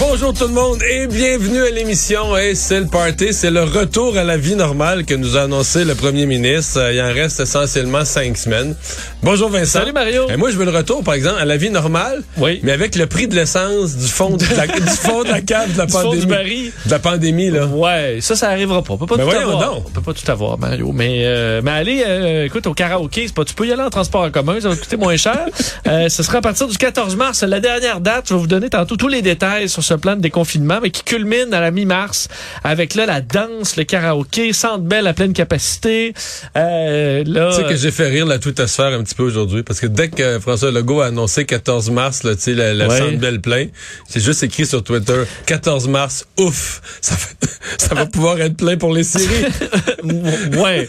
[0.00, 2.36] Bonjour tout le monde et bienvenue à l'émission.
[2.36, 5.84] Et c'est le party, c'est le retour à la vie normale que nous a annoncé
[5.84, 6.92] le premier ministre.
[6.92, 8.76] Il en reste essentiellement cinq semaines.
[9.24, 9.80] Bonjour Vincent.
[9.80, 10.28] Salut Mario.
[10.30, 12.60] Et moi je veux le retour par exemple à la vie normale, Oui.
[12.62, 15.72] mais avec le prix de l'essence du fond de la, du fond de la cave
[15.72, 16.20] de la Du fond pandémie.
[16.22, 16.72] du baril.
[16.86, 17.66] De la pandémie là.
[17.66, 18.94] Ouais, ça, ça arrivera pas.
[18.94, 19.74] On peut pas Ben tout avoir.
[19.74, 19.84] donc.
[19.88, 20.92] On peut pas tout avoir, Mario.
[20.94, 23.90] Mais, euh, mais allez, euh, écoute, au karaoké, c'est pas, tu peux y aller en
[23.90, 25.46] transport en commun, ça va coûter moins cher.
[25.88, 28.26] euh, ce sera à partir du 14 mars, la dernière date.
[28.28, 31.02] Je vais vous donner tantôt tous les détails sur ce plan de déconfinement, mais qui
[31.02, 32.28] culmine à la mi-mars
[32.64, 36.14] avec là la danse, le karaoké, Centre Bell à pleine capacité.
[36.56, 39.80] Euh, là, Tu sais que j'ai fait rire la twittosphère un petit peu aujourd'hui parce
[39.80, 42.98] que dès que François Legault a annoncé 14 mars, là, tu sais, le, Ouais.
[42.98, 43.66] centre belle plein,
[44.08, 47.36] c'est juste écrit sur Twitter 14 mars, ouf, ça, fait-
[47.78, 49.46] ça va pouvoir être plein pour les séries.
[50.56, 50.88] ouais,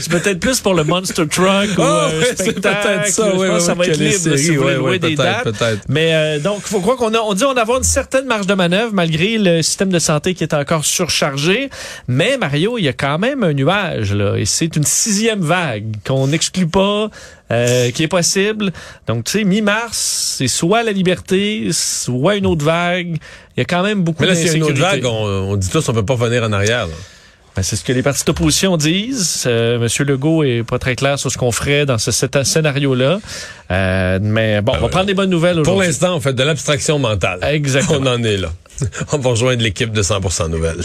[0.00, 2.88] c'est peut-être plus pour le Monster Truck ou Ah, un ouais, spectacle.
[2.88, 4.78] peut-être ça, Je ouais, pense que ça va être libre séries, si vous voulez ouais,
[4.78, 5.56] louer des peut-être, dates.
[5.58, 5.82] peut-être.
[5.88, 8.39] Mais euh, donc, il faut croire qu'on a, on dit on avoir une certaine marge
[8.46, 11.70] de manœuvre malgré le système de santé qui est encore surchargé.
[12.08, 15.96] Mais Mario, il y a quand même un nuage là, et c'est une sixième vague
[16.06, 17.08] qu'on n'exclut pas.
[17.52, 18.70] euh, qui est possible.
[19.08, 23.16] Donc, tu sais, mi-mars, c'est soit la liberté, soit une autre vague.
[23.56, 25.10] Il y a quand même beaucoup Mais là, s'il y a une autre vague, on,
[25.50, 26.86] on dit tous on peut pas revenir en arrière.
[26.86, 26.92] là.
[27.56, 29.44] Ben, c'est ce que les partis d'opposition disent.
[29.46, 33.18] Euh, Monsieur Legault est pas très clair sur ce qu'on ferait dans ce, cet- scénario-là.
[33.70, 35.88] Euh, mais bon, on va prendre des bonnes nouvelles Pour aujourd'hui.
[35.88, 37.40] l'instant, on fait de l'abstraction mentale.
[37.42, 37.98] Exactement.
[38.02, 38.52] On en est là.
[39.12, 40.80] On va rejoindre l'équipe de 100% Nouvelles.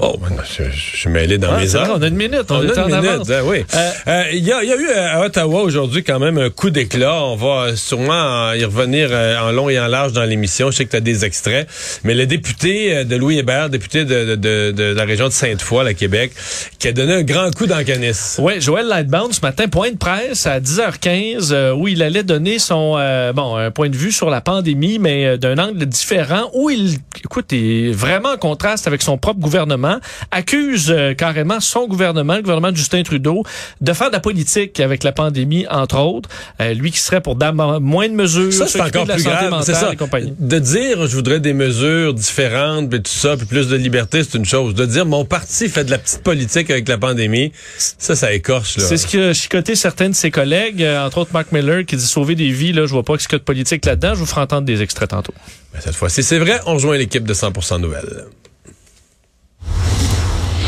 [0.00, 0.16] Oh,
[0.56, 1.94] je, je suis mêlé dans Ah, mes vrai, heures.
[1.98, 3.28] on a une minute, on, On est a en une avance.
[3.28, 3.64] minute, hein, oui.
[3.74, 6.48] Euh, Euh, Il y, a, y a eu euh, à Ottawa aujourd'hui quand même un
[6.48, 7.22] coup d'éclat.
[7.24, 10.70] On va sûrement euh, y revenir euh, en long et en large dans l'émission.
[10.70, 11.68] Je sais que tu as des extraits.
[12.04, 15.32] Mais le député euh, de Louis Hébert, député de, de, de, de la région de
[15.32, 16.32] Sainte-Foy, à Québec,
[16.78, 18.36] qui a donné un grand coup dans le canis.
[18.38, 22.58] Oui, Joël Lightbound, ce matin, point de presse à 10h15, euh, où il allait donner
[22.58, 26.50] son euh, bon un point de vue sur la pandémie, mais euh, d'un angle différent,
[26.54, 29.81] où il, écoute, est vraiment en contraste avec son propre gouvernement,
[30.30, 33.42] accuse euh, carrément son gouvernement, le gouvernement de Justin Trudeau,
[33.80, 36.28] de faire de la politique avec la pandémie, entre autres.
[36.60, 37.36] Euh, lui qui serait pour
[37.80, 39.62] moins de mesures, Ça, c'est encore plus grave.
[39.64, 39.92] C'est ça.
[40.38, 44.38] De dire, je voudrais des mesures différentes, puis tout ça, puis plus de liberté, c'est
[44.38, 44.74] une chose.
[44.74, 48.78] De dire, mon parti fait de la petite politique avec la pandémie, ça, ça écorche.
[48.78, 51.96] C'est ce qui a chicoté certains de ses collègues, euh, entre autres Mark Miller, qui
[51.96, 52.72] dit sauver des vies.
[52.72, 54.14] Là, je vois pas ce qu'il y a de politique là-dedans.
[54.14, 55.34] Je vous ferai entendre des extraits tantôt.
[55.78, 58.26] Cette fois-ci, c'est vrai, on rejoint l'équipe de 100% Nouvelles.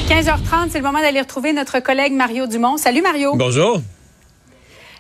[0.09, 2.77] 15h30, c'est le moment d'aller retrouver notre collègue Mario Dumont.
[2.77, 3.35] Salut Mario.
[3.37, 3.81] Bonjour.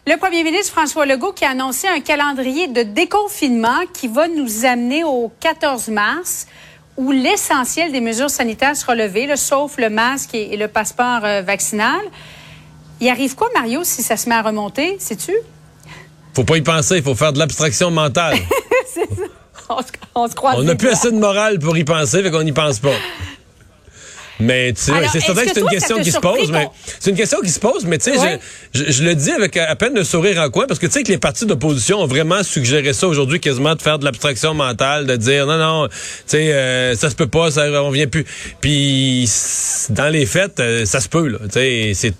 [0.06, 4.64] Le premier ministre François Legault qui a annoncé un calendrier de déconfinement qui va nous
[4.64, 6.46] amener au 14 mars
[6.96, 11.20] où l'essentiel des mesures sanitaires sera levé, là, sauf le masque et, et le passeport
[11.24, 12.00] euh, vaccinal.
[13.00, 15.32] Il arrive quoi, Mario, si ça se met à remonter, sais-tu?
[16.34, 18.38] Faut pas y penser, il faut faire de l'abstraction mentale.
[19.70, 20.96] On se, on se croise On les n'a plus doigts.
[20.98, 22.92] assez de morale pour y penser, fait qu'on n'y pense pas.
[24.40, 26.68] Mais tu sais, c'est certain que c'est une ça question qui se pose, mais
[26.98, 28.40] c'est une question qui se pose, mais tu sais, Ouais.
[28.74, 30.92] je, je, je le dis avec à peine de sourire en coin, parce que tu
[30.92, 34.52] sais que les partis d'opposition ont vraiment suggéré ça aujourd'hui, quasiment de faire de l'abstraction
[34.52, 35.94] mentale, de dire non, non, tu
[36.26, 38.24] sais, euh, ça se peut pas, ça, on vient plus.
[38.60, 39.28] Puis
[39.90, 41.38] dans les faits, euh, ça se peut là.
[41.44, 42.14] Tu sais, c'est,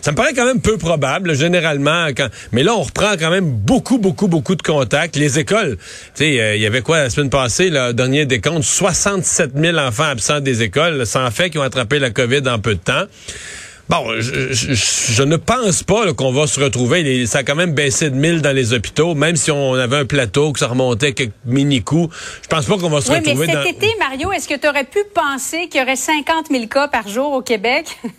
[0.00, 2.06] ça me paraît quand même peu probable, généralement.
[2.16, 5.16] Quand, mais là, on reprend quand même beaucoup, beaucoup, beaucoup de contacts.
[5.16, 5.76] Les écoles,
[6.14, 9.76] tu sais, euh, il y avait quoi la semaine passée, le dernier décompte, 67 000
[9.76, 13.04] enfants absents des écoles, sans fait qui ont attrapé la COVID en peu de temps.
[13.88, 17.02] Bon, je, je- je- je ne pense pas qu'on va se retrouver.
[17.02, 19.96] Les- ça a quand même baissé de 1000 dans les hôpitaux, même si on avait
[19.96, 22.14] un plateau, que ça remontait quelques mini-coups.
[22.42, 23.64] Je pense pas qu'on va se Oui, mais retrouver cet dans...
[23.64, 27.08] été, Mario, est-ce que tu aurais pu penser qu'il y aurait 50 000 cas par
[27.08, 27.86] jour au Québec?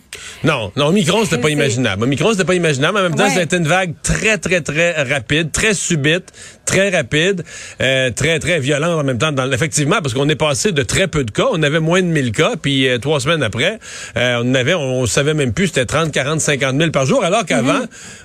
[0.44, 2.02] Non, non, Omicron, c'était pas imaginable.
[2.04, 2.98] Omicron, c'était pas imaginable.
[2.98, 3.30] En même temps, Ouais.
[3.30, 6.26] ça a été une vague très, très, très rapide, très subite,
[6.64, 7.44] très rapide,
[7.80, 9.32] euh, très, très violente en même temps.
[9.32, 11.46] Dans, effectivement, parce qu'on est passé de très peu de cas.
[11.52, 13.78] On avait moins de 1000 cas, puis euh, trois semaines après,
[14.16, 17.24] euh, on avait, on, on savait même plus, c'était 30, 40, 50 000 par jour,
[17.24, 17.80] alors qu'avant,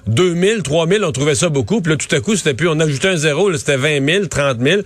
[0.08, 1.82] 2000, 3000, on trouvait ça beaucoup.
[1.82, 4.26] Puis là, tout à coup, c'était plus, on ajoutait un zéro, là, c'était 20 000,
[4.28, 4.82] 30 000.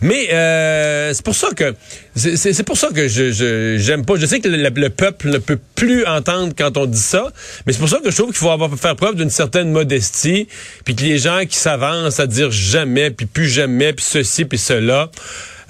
[0.00, 1.74] Mais euh, c'est pour ça que,
[2.14, 4.16] c'est- pour ça que je je- j'aime pas.
[4.16, 7.28] Je sais que le, le peuple ne peut plus entendre quand on dit ça,
[7.66, 10.48] mais c'est pour ça que je trouve qu'il faut avoir faire preuve d'une certaine modestie,
[10.84, 14.58] puis que les gens qui s'avancent à dire jamais, puis plus jamais, puis ceci, puis
[14.58, 15.10] cela.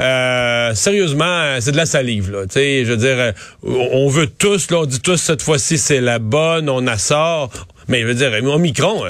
[0.00, 2.42] Euh, sérieusement, euh, c'est de la salive, là.
[2.46, 3.32] Tu sais, je veux dire, euh,
[3.64, 7.50] on veut tous, là, on dit tous cette fois-ci c'est la bonne, on assort.
[7.88, 9.04] Mais je veux dire, Omicron,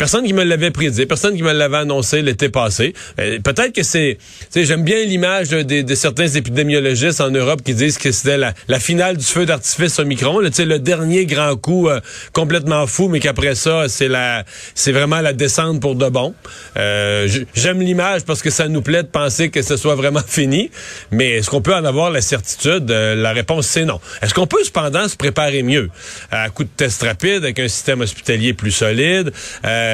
[0.00, 2.94] Personne qui me l'avait prédit, personne qui me l'avait annoncé l'été passé.
[3.18, 4.16] Euh, Peut-être que c'est,
[4.56, 9.24] j'aime bien l'image de, certains épidémiologistes en Europe qui disent que c'était la, finale du
[9.26, 12.00] feu d'artifice Omicron, là, tu sais, le dernier grand coup euh,
[12.32, 14.44] complètement fou, mais qu'après ça, c'est la,
[14.74, 16.32] c'est vraiment la descente pour de bon.
[16.78, 20.70] Euh, j'aime l'image parce que ça nous plaît de penser que ce soit vraiment fini,
[21.10, 22.90] mais est-ce qu'on peut en avoir la certitude?
[22.90, 24.00] Euh, La réponse c'est non.
[24.22, 25.90] Est-ce qu'on peut cependant se préparer mieux?
[26.30, 29.30] À coup de tests rapides, avec un système hospitalier plus solide,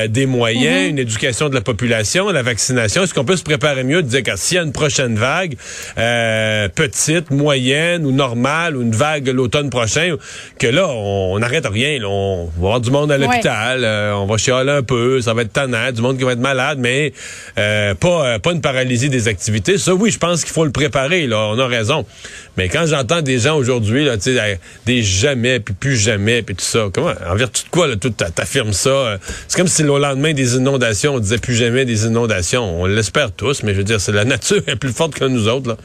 [0.08, 4.02] des moyens, une éducation de la population, la vaccination Est-ce qu'on peut se préparer mieux
[4.02, 5.56] de dire que s'il y a une prochaine vague,
[5.98, 10.16] euh, petite, moyenne ou normale, ou une vague l'automne prochain,
[10.58, 12.08] que là on n'arrête rien, là.
[12.08, 15.42] on va avoir du monde à l'hôpital, euh, on va chialer un peu, ça va
[15.42, 17.12] être tannant, du monde qui va être malade, mais
[17.58, 19.78] euh, pas euh, pas une paralysie des activités.
[19.78, 21.26] Ça oui, je pense qu'il faut le préparer.
[21.26, 22.04] Là, on a raison.
[22.56, 24.54] Mais quand j'entends des gens aujourd'hui, là, tu sais, euh,
[24.86, 28.10] des jamais, puis plus jamais, puis tout ça, comment, en vertu de quoi, là, tout
[28.10, 28.90] t'a- t'affirmes ça?
[28.90, 32.80] euh, C'est comme si au lendemain des inondations, on disait plus jamais des inondations.
[32.82, 35.48] On l'espère tous, mais je veux dire, c'est la nature est plus forte que nous
[35.48, 35.76] autres, là.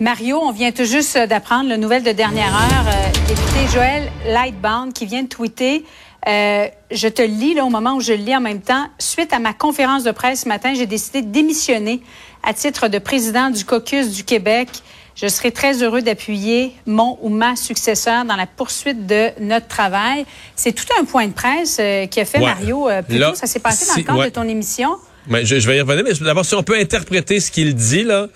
[0.00, 2.86] Mario, on vient tout juste d'apprendre le nouvelle de dernière heure.
[2.88, 5.84] Euh, député Joël Lightbound qui vient de tweeter.
[6.26, 8.86] euh, je te lis là au moment où je le lis en même temps.
[8.98, 12.00] Suite à ma conférence de presse ce matin, j'ai décidé de démissionner
[12.42, 14.68] à titre de président du caucus du Québec.
[15.14, 20.24] Je serai très heureux d'appuyer mon ou ma successeur dans la poursuite de notre travail.
[20.56, 22.46] C'est tout un point de presse euh, qui a fait Ouais.
[22.46, 23.34] Mario euh, plus tôt.
[23.34, 24.30] Ça s'est passé dans le cadre ouais.
[24.30, 24.90] de ton émission?
[25.28, 28.02] Mais je, je vais y revenir, mais d'abord, si on peut interpréter ce qu'il dit,
[28.04, 28.26] là,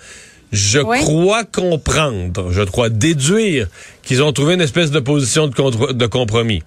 [0.51, 0.99] je Oui.
[0.99, 3.67] crois comprendre, je crois déduire
[4.03, 6.63] qu'ils ont trouvé une espèce de position de, contre- de compromis.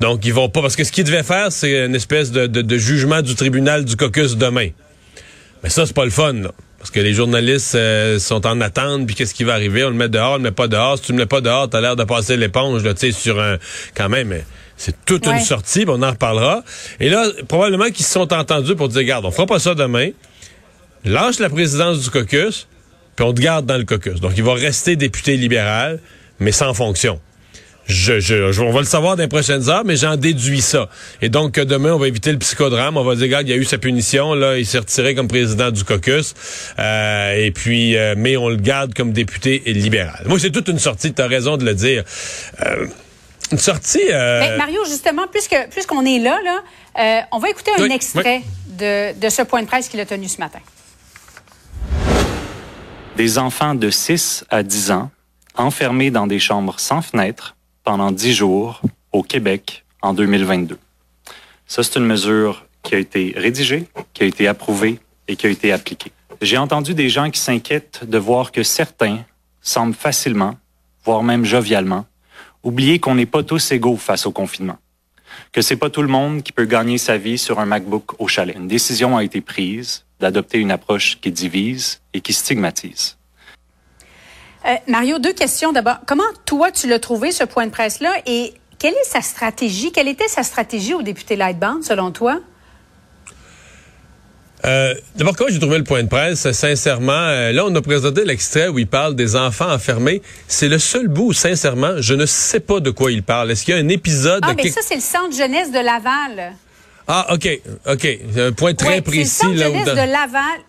[0.00, 2.60] Donc, ils vont pas, parce que ce qu'ils devaient faire, c'est une espèce de, de-
[2.60, 4.68] de jugement du tribunal du caucus demain.
[5.62, 6.50] Mais ça, c'est pas le fun, là.
[6.84, 9.84] Parce que les journalistes euh, sont en attente, puis qu'est-ce qui va arriver?
[9.84, 10.98] On le met dehors, on le met pas dehors.
[10.98, 13.40] Si tu le mets pas dehors, t'as l'air de passer l'éponge, là, tu sais, sur
[13.40, 13.56] un...
[13.96, 14.44] Quand même, mais
[14.76, 15.32] c'est toute Ouais.
[15.32, 16.62] une sortie, on en reparlera.
[17.00, 20.10] Et là, probablement qu'ils se sont entendus pour dire, regarde, on fera pas ça demain.
[21.06, 22.68] Lâche la présidence du caucus,
[23.16, 24.20] puis on te garde dans le caucus.
[24.20, 26.00] Donc, il va rester député libéral,
[26.38, 27.18] mais sans fonction.
[27.86, 30.88] Je, je, je- on va le savoir dans les prochaines heures, mais j'en déduis ça.
[31.20, 32.96] Et donc, que demain, on va éviter le psychodrame.
[32.96, 35.28] On va dire, regarde, il y a eu sa punition, là, il s'est retiré comme
[35.28, 36.34] président du caucus.
[36.78, 40.24] Euh, et puis, euh, mais on le garde comme député libéral.
[40.26, 42.04] Moi, c'est toute une sortie, tu as raison de le dire.
[42.64, 42.86] Euh,
[43.52, 44.00] une sortie...
[44.10, 46.62] euh, Ben, Mario, justement, puisque puisqu'on est là, là
[46.98, 48.40] euh, on va écouter un Oui, extrait
[48.78, 50.60] de, de ce point de presse qu'il a tenu ce matin.
[53.16, 55.10] des enfants de 6 à 10 ans
[55.56, 57.54] enfermés dans des chambres sans fenêtres
[57.84, 58.80] pendant 10 jours
[59.12, 60.78] au Québec en 2022.
[61.66, 64.98] Ça, c'est une mesure qui a été rédigée, qui a été approuvée
[65.28, 66.12] et qui a été appliquée.
[66.42, 69.24] J'ai entendu des gens qui s'inquiètent de voir que certains
[69.62, 70.56] semblent facilement,
[71.04, 72.06] voire même jovialement,
[72.62, 74.78] oublier qu'on n'est pas tous égaux face au confinement
[75.52, 78.28] que c'est pas tout le monde qui peut gagner sa vie sur un MacBook au
[78.28, 78.56] chalet.
[78.56, 83.16] Une décision a été prise d'adopter une approche qui divise et qui stigmatise.
[84.66, 85.98] Euh, Mario, deux questions d'abord.
[86.06, 89.92] Comment toi tu l'as trouvé ce point de presse là et quelle est sa stratégie?
[89.92, 92.40] Quelle était sa stratégie au député Lightbound selon toi?
[94.64, 96.50] Euh, D'abord, comment j'ai trouvé le point de presse?
[96.52, 100.22] Sincèrement, euh, là, on a présenté l'extrait où il parle des enfants enfermés.
[100.48, 103.50] C'est le seul bout où, sincèrement, je ne sais pas de quoi il parle.
[103.50, 104.40] Est-ce qu'il y a un épisode...
[104.42, 106.52] Ah, mais quelque- ça c'est le centre jeunesse de Laval.
[107.06, 107.46] Ah, OK,
[107.86, 108.08] OK.
[108.38, 109.26] Un point très Ouais, précis.
[109.28, 110.60] C'est le là, centre où jeunesse dans- de Laval.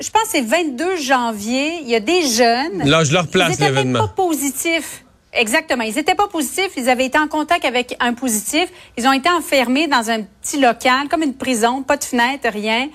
[0.00, 1.80] Je pense que c'est 22 janvier.
[1.82, 2.84] Il y a des jeunes.
[2.84, 4.00] Là, je leur place l'événement.
[4.00, 5.04] pas positifs.
[5.32, 5.82] Exactement.
[5.82, 6.70] Ils n'étaient pas positifs.
[6.76, 8.68] Ils avaient été en contact avec un positif.
[8.96, 12.88] Ils ont été enfermés dans un petit local, comme une prison, pas de fenêtre, rien.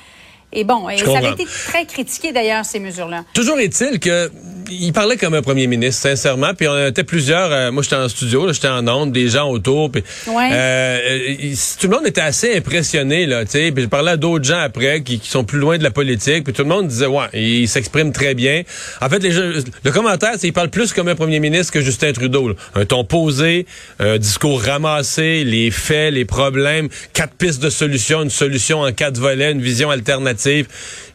[0.52, 3.24] Et bon, et ça avait été très critiqué d'ailleurs, ces mesures-là.
[3.34, 4.32] Toujours est-il que
[4.72, 6.54] il parlait comme un premier ministre, sincèrement.
[6.54, 7.52] Puis on était plusieurs.
[7.52, 9.92] euh, moi, j'étais en studio, j'étais en onde, des gens autour.
[9.92, 10.50] Puis Ouais.
[10.52, 13.46] euh, il- tout le monde était assez impressionné, là.
[13.46, 15.84] Tu sais, puis je parlais à d'autres gens après qui, qui sont plus loin de
[15.84, 16.44] la politique.
[16.44, 18.64] Puis tout le monde disait, ouais, il s'exprime très bien.
[19.02, 19.50] En fait, les gens,
[19.84, 22.50] le commentaire, c'est qu'il parle plus comme un premier ministre que Justin Trudeau.
[22.50, 22.56] là.
[22.76, 23.66] Un ton posé,
[24.00, 29.18] un discours ramassé, les faits, les problèmes, quatre pistes de solutions, une solution en quatre
[29.18, 30.68] volets, une vision alternative.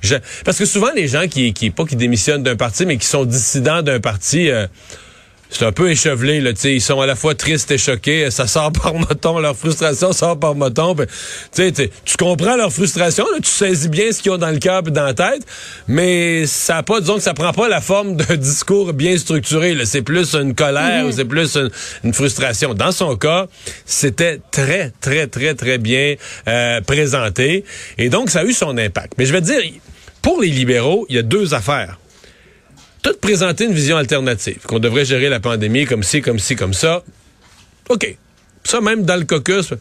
[0.03, 3.07] Je- parce que souvent, les gens qui, qui, pas qui démissionnent d'un parti, mais qui
[3.07, 4.67] sont dissidents d'un parti, euh,
[5.51, 8.73] c'est un peu échevelé, là, ils sont à la fois tristes et choqués, ça sort
[8.83, 13.89] par moton, leur frustration sort par moton, puis, tu comprends leur frustration, là, tu saisis
[13.89, 15.43] bien ce qu'ils ont dans le cœur et dans la tête,
[15.87, 19.77] mais ça a pas, disons que ça prend pas la forme d'un discours bien structuré,
[19.85, 21.71] c'est plus une colère, ou c'est plus une,
[22.03, 22.73] une frustration.
[22.73, 23.47] Dans son cas,
[23.85, 26.15] c'était très, très, très, très bien
[26.49, 27.65] euh, présenté,
[27.99, 29.13] et donc ça a eu son impact.
[29.19, 29.61] Mais je vais te dire,
[30.23, 31.99] pour les libéraux, il y a deux affaires
[33.05, 36.73] tout présenter une vision alternative, qu'on devrait gérer la pandémie comme ci, comme ci, comme
[36.73, 37.05] ça.
[37.91, 38.17] OK.
[38.65, 39.75] Ça, même dans le caucus.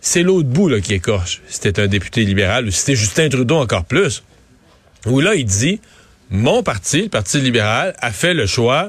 [0.00, 1.42] c'est l'autre bout qui écorche.
[1.46, 4.24] C'était un député libéral ou c'était Justin Trudeau encore plus.
[5.06, 5.80] Où là, il dit,
[6.28, 8.88] mon parti, le Parti libéral, a fait le choix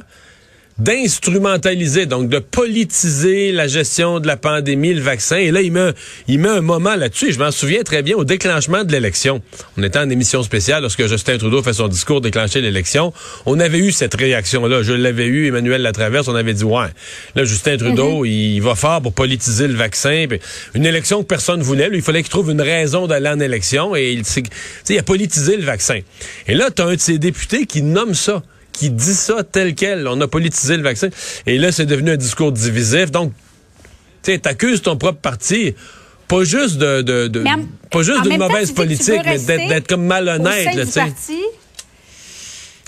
[0.77, 5.37] d'instrumentaliser, donc de politiser la gestion de la pandémie, le vaccin.
[5.37, 5.91] Et là, il met,
[6.27, 7.33] il met un moment là-dessus.
[7.33, 9.41] Je m'en souviens très bien au déclenchement de l'élection.
[9.77, 13.13] On était en émission spéciale lorsque Justin Trudeau fait son discours déclencher l'élection.
[13.45, 14.83] On avait eu cette réaction-là.
[14.83, 16.87] Je l'avais eu, Emmanuel Latraverse, on avait dit, ouais,
[17.35, 20.25] là, Justin Trudeau, il va fort pour politiser le vaccin.
[20.73, 21.89] une élection que personne voulait.
[21.93, 24.23] il fallait qu'il trouve une raison d'aller en élection et il,
[24.89, 25.99] il a politisé le vaccin.
[26.47, 28.41] Et là, tu as un de ses députés qui nomme ça
[28.73, 30.07] qui dit ça tel quel.
[30.07, 31.09] On a politisé le vaccin.
[31.45, 33.11] Et là, c'est devenu un discours divisif.
[33.11, 33.33] Donc,
[34.23, 35.73] tu t'accuses ton propre parti
[36.31, 37.43] pas juste de, de,
[37.89, 40.73] pas juste d'une mauvaise politique, mais d'être comme malhonnête.
[40.75, 41.05] Là,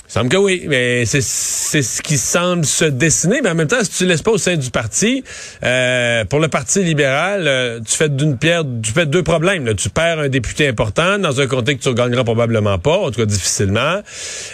[0.08, 3.42] semble que oui, mais c'est ce qui semble se dessiner.
[3.42, 5.24] Mais en même temps, si tu laisses pas au sein du parti,
[5.64, 9.74] euh, pour le Parti libéral, euh, tu fais d'une pierre, tu fais deux problèmes.
[9.76, 13.22] Tu perds un député important dans un contexte que tu gagneras probablement pas, en tout
[13.22, 14.02] cas difficilement.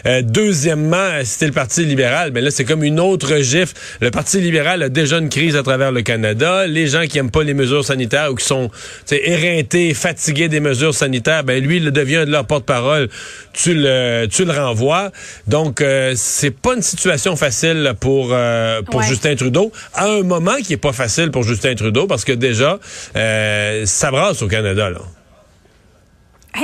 [0.06, 3.74] Euh, deuxièmement, si t'es le Parti libéral, ben là c'est comme une autre gifle.
[4.00, 6.68] Le Parti libéral a déjà une crise à travers le Canada.
[6.68, 8.70] Les gens qui aiment pas les mesures sanitaires ou qui sont
[9.12, 13.10] éreintés, fatigués des mesures sanitaires, ben lui, il devient de leur porte-parole.
[13.52, 15.12] Tu le, tu le renvoies.
[15.50, 20.56] Donc, euh, c'est pas une situation facile pour euh, pour Justin Trudeau, à un moment
[20.64, 22.78] qui est pas facile pour Justin Trudeau, parce que déjà,
[23.16, 24.92] euh, ça brasse au Canada.
[24.92, 25.00] Là.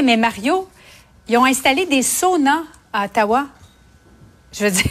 [0.03, 0.69] mais Mario,
[1.27, 2.61] ils ont installé des saunas
[2.93, 3.47] à Ottawa.
[4.53, 4.85] Je veux dire...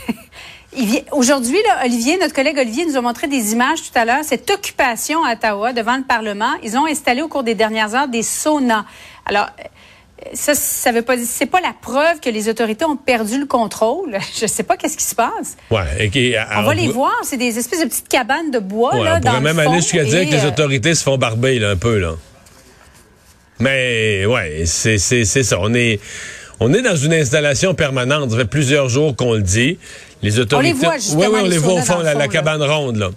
[1.13, 4.25] Aujourd'hui, Olivier, notre collègue Olivier nous a montré des images tout à l'heure.
[4.25, 8.09] Cette occupation à Ottawa devant le Parlement, ils ont installé au cours des dernières heures
[8.09, 8.85] des saunas.
[9.25, 9.51] Alors,
[10.33, 14.19] ça, ça veut pas c'est pas la preuve que les autorités ont perdu le contrôle.
[14.41, 15.57] Je sais pas qu'est-ce qui se passe.
[15.71, 16.11] Ouais,
[16.57, 19.41] on va les voir, c'est des espèces de petites cabanes de bois là, on pourrait
[19.41, 22.15] même aller jusqu'à dire que les euh, autorités se font barber là, un peu là.
[23.61, 26.01] Mais ouais, c'est ça, on est
[26.61, 29.79] on est dans une installation permanente, ça fait plusieurs jours qu'on le dit.
[30.23, 31.21] Les autorités On les voit justement.
[31.21, 33.11] Oui, oui, on les voit au fond, la, la cabane ronde là.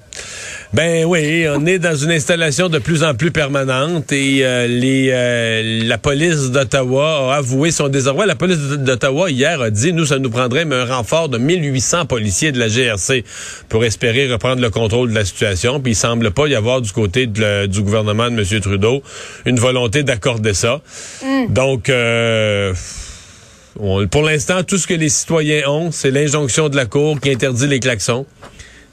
[0.74, 5.09] Ben oui, on est dans une installation de plus en plus permanente et euh, les,
[5.12, 8.25] euh, la police d'Ottawa a avoué son désarroi.
[8.25, 12.51] La police d'Ottawa hier a dit, nous, ça nous prendrait un renfort de 1800 policiers
[12.51, 13.24] de la GRC
[13.69, 15.79] pour espérer reprendre le contrôle de la situation.
[15.79, 18.62] Puis il semble pas y avoir du côté du gouvernement de M.
[18.62, 19.01] Trudeau
[19.45, 20.81] une volonté d'accorder ça.
[21.24, 21.53] Mm.
[21.53, 21.89] Donc...
[21.89, 22.74] Euh,
[24.09, 27.67] pour l'instant, tout ce que les citoyens ont, c'est l'injonction de la Cour qui interdit
[27.67, 28.25] les klaxons.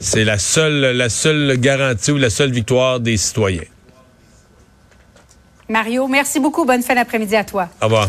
[0.01, 3.63] C'est la seule, la seule garantie ou la seule victoire des citoyens.
[5.69, 6.65] Mario, merci beaucoup.
[6.65, 7.69] Bonne fin d'après-midi à toi.
[7.81, 8.09] Au revoir.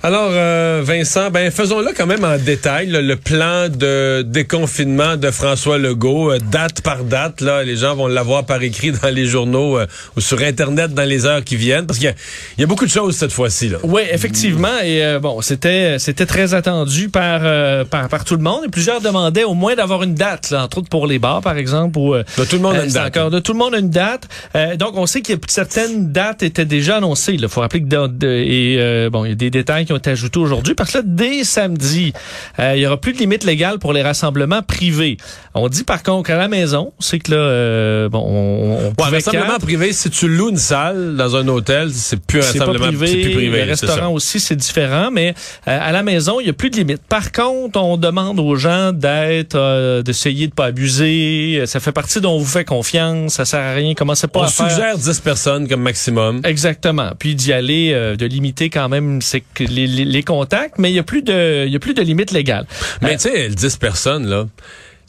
[0.00, 5.76] Alors, euh, Vincent, ben faisons-le quand même en détail, le plan de déconfinement de François
[5.76, 7.40] Legault, euh, date par date.
[7.40, 9.86] Là, les gens vont l'avoir par écrit dans les journaux euh,
[10.16, 12.14] ou sur Internet dans les heures qui viennent, parce qu'il
[12.58, 13.72] y, a beaucoup de choses cette fois-ci.
[13.82, 14.78] Oui, effectivement.
[14.84, 17.40] Et bon, c'était c'était très attendu par,
[17.86, 18.66] par, par tout le monde.
[18.66, 21.58] Et plusieurs demandaient au moins d'avoir une date, là, entre autres pour les bars, par
[21.58, 21.98] exemple.
[21.98, 23.16] De tout le monde a une date.
[23.16, 24.28] Encore, de tout le monde a une date.
[24.76, 27.32] donc, on sait que certaines dates étaient déjà annoncées.
[27.32, 27.88] Il faut rappeler que
[28.22, 31.44] et bon, il y a des détails qui ont été ajoutés aujourd'hui parce que dès
[31.44, 32.12] samedi,
[32.58, 35.16] euh, il y aura plus de limite légale pour les rassemblements privés.
[35.58, 39.58] On dit par contre qu'à la maison, c'est que là, euh, bon, on, on rassemblement
[39.58, 43.22] privé, si tu loues une salle dans un hôtel, c'est plus un rassemblement privé.
[43.22, 43.58] Plus privé.
[43.58, 45.34] Les restaurants aussi, c'est différent, mais
[45.66, 47.02] euh, à la maison, il y a plus de limite.
[47.08, 51.62] Par contre, on demande aux gens d'être, d'essayer de pas abuser.
[51.66, 53.34] Ça fait partie dont vous fait confiance.
[53.34, 53.94] Ça sert à rien.
[53.94, 56.40] Commencez pas on à suggère 10 personnes comme maximum.
[56.44, 57.10] Exactement.
[57.18, 60.98] Puis d'y aller, de limiter quand même, c'est que les les contacts, mais il y
[60.98, 62.66] a plus de il y a plus de limite légale.
[63.02, 64.46] Mais euh, tu sais, 10 personnes là.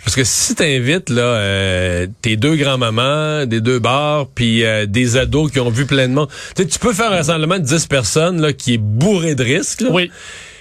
[0.03, 5.17] Parce que si t'invites là euh, tes deux grands-mamans, des deux bars, puis euh, des
[5.17, 8.41] ados qui ont vu plein de monde, tu peux faire un rassemblement de 10 personnes
[8.41, 9.83] là qui est bourré de risques.
[9.89, 10.09] Oui.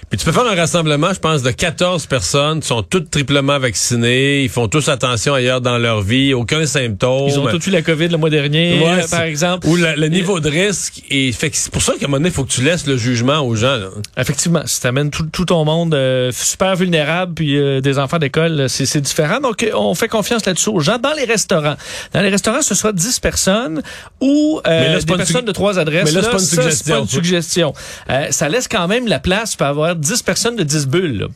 [0.09, 4.41] Puis tu peux faire un rassemblement, je pense, de 14 personnes, sont toutes triplement vaccinées,
[4.41, 7.29] ils font tous attention ailleurs dans leur vie, aucun symptôme.
[7.29, 9.67] Ils ont tous eu la COVID le mois dernier, par exemple.
[9.67, 11.03] Ou le niveau de risque.
[11.11, 12.97] Et fait c'est pour ça qu'à un moment donné, il faut que tu laisses le
[12.97, 13.75] jugement aux gens.
[13.75, 13.89] Là.
[14.17, 18.17] Effectivement, si tu amènes tout, tout, ton monde euh, super vulnérable, puis euh, des enfants
[18.17, 19.39] d'école, c'est différent.
[19.39, 20.97] Donc, on fait confiance là-dessus aux gens.
[20.97, 21.75] Dans les restaurants,
[22.13, 23.83] dans les restaurants, ce soit 10 personnes
[24.21, 26.05] ou euh, des personnes de trois adresses.
[26.05, 26.95] Mais là, c'est pas une suggestion.
[26.95, 27.73] Pas une suggestion.
[28.31, 31.27] ça laisse quand même la place pour avoir 10 personnes de 10 bulles.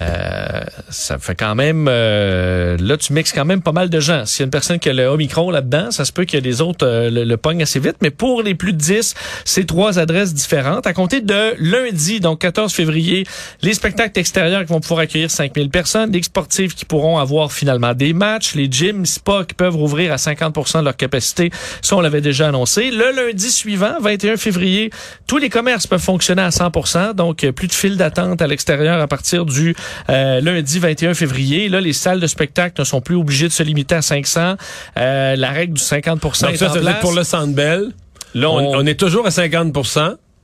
[0.00, 1.86] Euh, ça fait quand même...
[1.88, 4.24] euh, là, tu mixes quand même pas mal de gens.
[4.26, 6.60] S'il y a une personne qui a le Omicron là-dedans, ça se peut que les
[6.60, 7.96] autres euh, le, le pognent assez vite.
[8.00, 9.14] Mais pour les plus de 10,
[9.44, 10.86] c'est trois adresses différentes.
[10.86, 13.26] À compter de lundi, donc 14 février,
[13.62, 17.94] les spectacles extérieurs qui vont pouvoir accueillir 5000 personnes, les sportifs qui pourront avoir finalement
[17.94, 21.50] des matchs, les gyms, spas qui peuvent rouvrir à 50% de leur capacité.
[21.82, 22.90] Ça, on l'avait déjà annoncé.
[22.90, 24.90] Le lundi suivant, 21 février,
[25.26, 29.00] tous les commerces peuvent fonctionner à 100% donc euh, plus de files d'attente à l'extérieur
[29.00, 29.74] à partir du
[30.10, 31.68] euh, lundi 21 février.
[31.68, 34.54] Là, les salles de spectacle ne sont plus obligées de se limiter à 500.
[34.96, 37.00] Euh, la règle du 50 Donc est ça, en ça place.
[37.00, 37.88] pour le Centre Bell,
[38.34, 39.72] Là, on, on- on est toujours à 50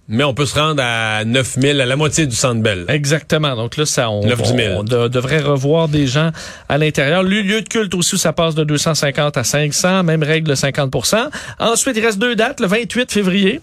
[0.08, 2.84] mais on peut se rendre à 9000, à la moitié du Centre Bell.
[2.88, 3.56] Exactement.
[3.56, 4.78] Donc là, ça, on, 9-10 000.
[4.80, 6.30] on de- devrait revoir des gens
[6.68, 7.23] à l'intérieur.
[7.23, 11.30] Le lieu de culte aussi, ça passe de 250 à 500, même règle de 50%
[11.58, 12.61] Ensuite, il reste deux dates.
[12.61, 13.61] Le 28 février,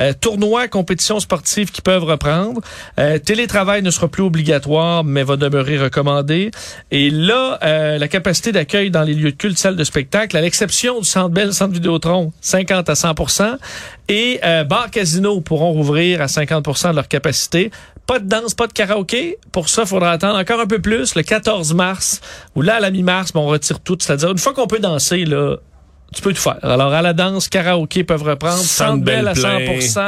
[0.00, 2.60] euh, tournoi, compétition sportive qui peuvent reprendre.
[2.98, 6.50] Euh, télétravail ne sera plus obligatoire, mais va demeurer recommandé.
[6.90, 10.40] Et là, euh, la capacité d'accueil dans les lieux de culte, salles de spectacle, à
[10.40, 13.56] l'exception du Centre Bell, Centre Vidéotron, 50 à 100%
[14.08, 17.70] et euh, bar casino pourront rouvrir à 50 de leur capacité.
[18.06, 19.38] Pas de danse, pas de karaoké.
[19.52, 22.20] Pour ça, il faudra attendre encore un peu plus, le 14 mars,
[22.54, 23.96] ou là, à la mi-mars, on retire tout.
[24.00, 25.56] C'est-à-dire, une fois qu'on peut danser, là,
[26.14, 26.58] tu peux tout faire.
[26.62, 30.00] Alors, à la danse, karaoké peuvent reprendre, Centre Centre Bell à Bell 100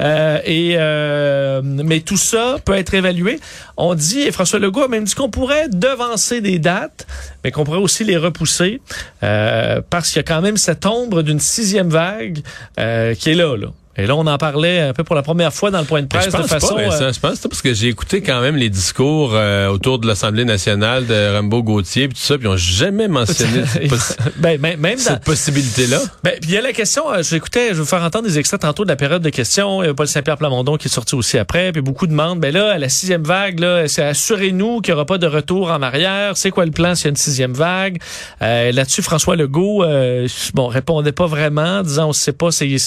[0.00, 3.40] euh, et euh, Mais tout ça peut être évalué.
[3.76, 7.06] On dit, et François Legault a même dit qu'on pourrait devancer des dates,
[7.42, 8.80] mais qu'on pourrait aussi les repousser,
[9.22, 12.40] euh, parce qu'il y a quand même cette ombre d'une sixième vague
[12.78, 13.68] euh, qui est là, là.
[14.00, 16.08] Et là, on en parlait un peu pour la première fois dans le point de
[16.12, 16.74] Mais presse je pense de façon...
[16.74, 19.32] pas, ça, euh, je pense que c'est parce que j'ai écouté quand même les discours
[19.34, 23.08] euh, autour de l'Assemblée nationale de Rambo Gauthier puis tout ça, puis ils ont jamais
[23.08, 25.98] mentionné cette, possi- ben, même dans, cette possibilité-là.
[26.24, 28.38] Ben, puis il y a la question, euh, j'écoutais, je vais vous faire entendre des
[28.38, 29.82] extraits tantôt de la période de questions.
[29.82, 32.54] Il y a Paul Saint-Pierre Plamondon qui est sorti aussi après, puis beaucoup demandent, ben
[32.54, 35.82] là, à la sixième vague, là, c'est assurez-nous qu'il n'y aura pas de retour en
[35.82, 36.36] arrière.
[36.36, 38.00] C'est quoi le plan s'il y a une sixième vague?
[38.42, 42.78] Euh, Là-dessus, François Legault, euh, bon, répondait pas vraiment, disant, on ne sait pas s'il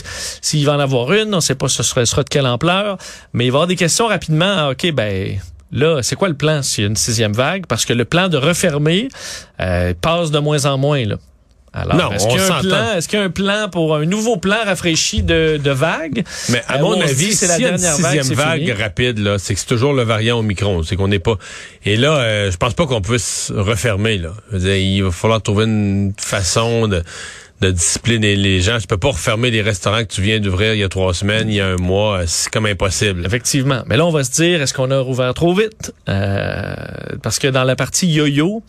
[0.41, 2.97] s'il va en avoir une, on ne sait pas ce sera, sera de quelle ampleur,
[3.33, 4.53] mais il va y avoir des questions rapidement.
[4.57, 5.39] Ah, OK, ben...
[5.75, 7.65] Là, c'est quoi le plan s'il y a une sixième vague?
[7.65, 9.07] Parce que le plan de refermer
[9.59, 11.03] euh, passe de moins en moins.
[11.03, 11.15] Là.
[11.73, 14.05] Alors, est-ce qu'il y a un plan, est-ce qu'il y a un plan pour un
[14.05, 16.23] nouveau plan rafraîchi de, de vagues?
[16.49, 19.55] Mais à Euh, mon avis, c'est c'est la dernière vague, sixième vague, rapide, là, c'est
[19.55, 20.83] que c'est toujours le variant Omicron.
[20.83, 21.37] C'est qu'on n'est pas.
[21.85, 24.19] Et là, euh, je pense pas qu'on puisse refermer.
[24.19, 24.29] Là.
[24.51, 27.01] Je veux dire, il va falloir trouver une façon de
[27.63, 28.77] de discipliner les gens.
[28.79, 31.47] Je peux pas refermer les restaurants que tu viens d'ouvrir il y a trois semaines,
[31.49, 32.21] il y a un mois.
[32.27, 33.25] C'est comme impossible.
[33.25, 33.83] Effectivement.
[33.87, 35.93] Mais là, on va se dire, est-ce qu'on a rouvert trop vite?
[36.09, 36.75] Euh,
[37.21, 38.61] parce que dans la partie yo-yo,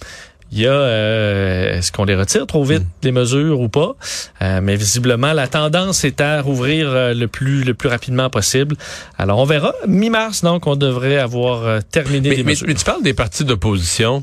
[0.52, 3.96] il y a euh, est-ce qu'on les retire trop vite les mesures ou pas?
[4.42, 8.76] Euh, mais visiblement la tendance est à rouvrir euh, le plus le plus rapidement possible
[9.18, 12.84] alors on verra mi-mars donc on devrait avoir terminé Mais, les mais- mesures mais tu
[12.84, 14.22] parles des partis d'opposition.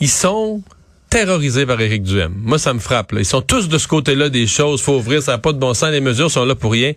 [0.00, 0.62] Ils sont
[1.12, 2.32] terrorisés par Éric Duhem.
[2.38, 3.12] Moi, ça me frappe.
[3.12, 3.20] là.
[3.20, 4.80] Ils sont tous de ce côté-là des choses.
[4.80, 5.90] faut ouvrir, ça n'a pas de bon sens.
[5.90, 6.94] Les mesures sont là pour rien.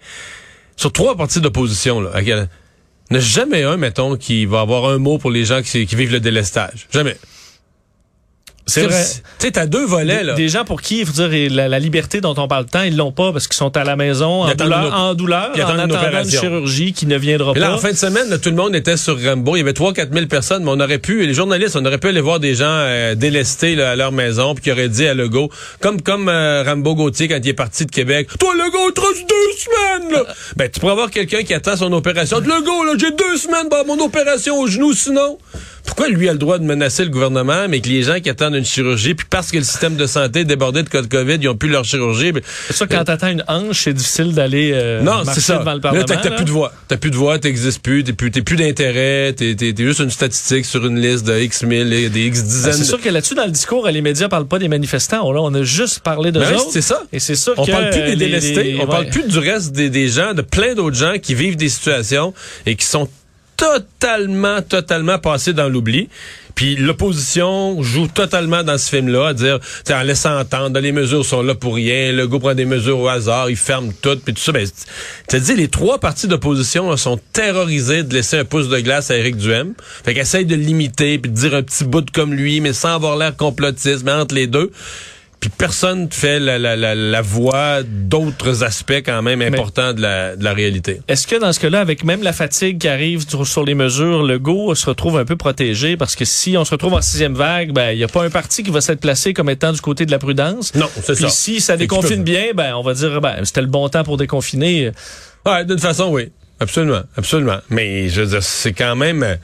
[0.77, 2.47] Sur trois partis d'opposition, là, il n'y a
[3.19, 6.21] jamais un, mettons, qui va avoir un mot pour les gens qui, qui vivent le
[6.21, 6.87] délestage.
[6.91, 7.17] Jamais.
[8.67, 9.03] C'est Tu vrai
[9.37, 10.33] sais, t'as deux volets, là.
[10.33, 12.95] Des, gens pour qui, il faut dire, la, la liberté dont on parle tant, ils
[12.95, 15.61] l'ont pas parce qu'ils sont à la maison en douleur, une en douleur, en une
[15.61, 16.41] attendant une opération.
[16.41, 17.73] chirurgie qui ne viendra Et là, pas.
[17.75, 19.55] en fin de semaine, là, tout le monde était sur Rambo.
[19.55, 21.99] Il y avait 3-4 000 personnes, mais on aurait pu, et les journalistes, on aurait
[21.99, 25.07] pu aller voir des gens euh, délestés là, à leur maison, puis qui auraient dit
[25.07, 25.49] à Legault,
[25.79, 29.57] comme comme euh, Rambo Gauthier quand il est parti de Québec, «Toi, Legault, reste deux
[29.57, 30.11] semaines!
[30.11, 30.33] Là.
[30.55, 32.39] Ben, tu pourrais avoir quelqu'un qui attend son opération.
[32.39, 35.37] «Legault, là, j'ai deux semaines pour mon opération au genou, sinon...»
[35.85, 38.55] Pourquoi lui a le droit de menacer le gouvernement, mais que les gens qui attendent
[38.55, 41.37] une chirurgie, puis parce que le système de santé est débordé de cas de COVID,
[41.41, 42.31] ils ont plus leur chirurgie...
[42.31, 45.59] ben, C'est sûr, quand t'attends une hanche, c'est difficile d'aller euh, non, marcher ça.
[45.59, 46.03] devant le Parlement.
[46.05, 46.73] t'as, plus de voix.
[46.87, 50.65] T'as plus de voix, t'existes plus, t'es plus, t'es plus d'intérêt, t'es, juste une statistique
[50.65, 52.73] sur une liste de X mille, et des X Ben, dizaines.
[52.73, 55.31] c'est sûr que là-dessus, dans le discours, les médias parlent pas des manifestants.
[55.31, 57.03] Là, on a juste parlé de Ben oui, c'est ça.
[57.13, 59.37] Et c'est sûr On que parle plus des les- délestés, les- on parle plus du
[59.39, 62.33] reste des, des gens, de plein d'autres gens qui vivent des situations
[62.65, 63.07] et qui sont
[63.57, 66.09] totalement, totalement passés dans l'oubli.
[66.55, 69.59] Puis l'opposition joue totalement dans ce film-là, à dire,
[69.91, 73.07] en laissant entendre, les mesures sont là pour rien, le gouvernement prend des mesures au
[73.07, 74.51] hasard, il ferme tout, puis tout ça.
[74.51, 74.67] Ben,
[75.27, 79.17] tu dit, les trois partis d'opposition sont terrorisés de laisser un pouce de glace à
[79.17, 79.73] Éric Duhem.
[80.03, 82.71] Fait qu'ils essayent de limiter, puis de dire un petit bout de comme lui, mais
[82.71, 84.71] sans avoir l'air complotiste, mais entre les deux.
[85.39, 90.35] Puis personne fait la, la, la, la voix d'autres aspects quand même importants de la,
[90.35, 91.01] de la réalité.
[91.07, 94.39] Est-ce que dans ce cas-là, avec même la fatigue qui arrive sur les mesures, le
[94.39, 95.97] go se retrouve un peu protégé?
[95.97, 98.29] Parce que si on se retrouve en sixième vague, ben il n'y a pas un
[98.29, 100.73] parti qui va s'être placé comme étant du côté de la prudence.
[100.73, 101.29] Non, c'est Puis ça.
[101.29, 104.91] si ça déconfine bien, ben on va dire ben c'était le bon temps pour déconfiner.
[105.45, 106.31] Ouais, d'une façon, oui.
[106.59, 107.59] Absolument, absolument.
[107.69, 109.37] Mais je veux dire, c'est quand même...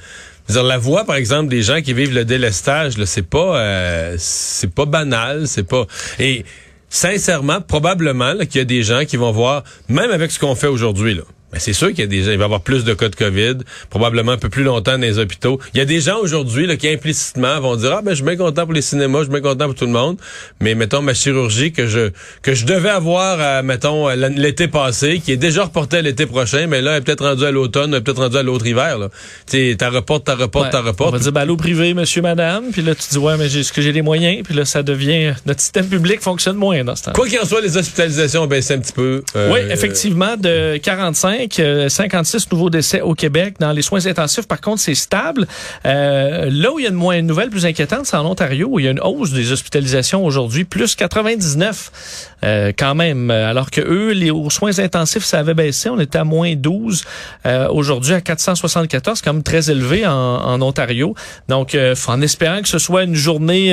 [0.51, 4.73] dire, la voix, par exemple, des gens qui vivent le délestage, c'est pas, euh, c'est
[4.73, 5.85] pas banal, c'est pas.
[6.19, 6.45] Et
[6.89, 10.67] sincèrement, probablement qu'il y a des gens qui vont voir, même avec ce qu'on fait
[10.67, 11.23] aujourd'hui, là.
[11.51, 13.09] Ben, c'est sûr qu'il y a des gens, il va y avoir plus de cas
[13.09, 13.57] de COVID,
[13.89, 15.59] probablement un peu plus longtemps dans les hôpitaux.
[15.73, 18.37] Il y a des gens aujourd'hui qui implicitement vont dire ah ben je suis bien
[18.37, 20.17] content pour les cinémas, je suis bien content pour tout le monde,
[20.61, 22.11] mais mettons ma chirurgie que je
[22.41, 26.25] que je devais avoir euh, mettons euh, l'été passé, qui est déjà reportée à l'été
[26.25, 28.65] prochain, mais là elle est peut-être rendue à l'automne, elle est peut-être rendue à l'autre
[28.65, 29.09] hiver là.
[29.49, 31.09] Tu t'as reporte, t'as reporte, t'as reporte.
[31.09, 33.73] On va dire ben, allô privé, monsieur, madame, puis là tu dis ouais mais est-ce
[33.73, 37.03] que j'ai les moyens, puis là ça devient notre système public fonctionne moins dans ce
[37.03, 37.13] temps.
[37.13, 39.23] Quoi qu'il en soit, les hospitalisations ont baissé un petit peu.
[39.35, 43.55] Euh, oui, effectivement de 45 56 euh, nouveaux décès au Québec.
[43.59, 45.47] Dans les soins intensifs, par contre, c'est stable.
[45.85, 48.67] Euh, là où il y a une, moins, une nouvelle plus inquiétante, c'est en Ontario,
[48.71, 53.31] où il y a une hausse des hospitalisations aujourd'hui, plus 99 euh, quand même.
[53.31, 55.89] Alors que eux, les soins intensifs, ça avait baissé.
[55.89, 57.03] On était à moins 12.
[57.45, 61.15] Euh, aujourd'hui, à 474, quand même très élevé en, en Ontario.
[61.47, 61.77] Donc,
[62.07, 63.71] en espérant que ce soit une journée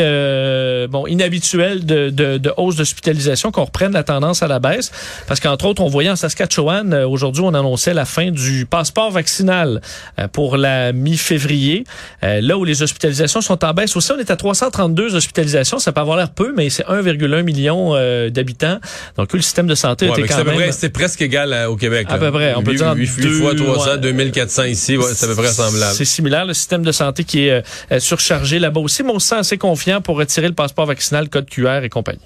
[0.90, 4.92] bon inhabituelle de, de, de hausse d'hospitalisation, qu'on reprenne la tendance à la baisse.
[5.26, 9.81] Parce qu'entre autres, on voyait en Saskatchewan, aujourd'hui, on annonçait la fin du passeport vaccinal
[10.18, 11.85] euh, pour la mi-février.
[12.23, 15.79] Euh, là où les hospitalisations sont en baisse aussi, on est à 332 hospitalisations.
[15.79, 18.79] Ça peut avoir l'air peu, mais c'est 1,1 million euh, d'habitants.
[19.16, 20.73] Donc le système de santé était quand même...
[20.73, 22.07] C'est presque égal au Québec.
[22.11, 22.55] À peu près.
[22.55, 24.97] On peut dire 8, fois 300, 2400 ici.
[25.14, 25.94] c'est à peu près semblable.
[25.94, 26.47] C'est similaire.
[26.47, 27.62] Le système de santé qui est
[27.99, 31.49] surchargé là-bas aussi, mais on se sent assez confiant pour retirer le passeport vaccinal, code
[31.49, 32.21] QR et compagnie.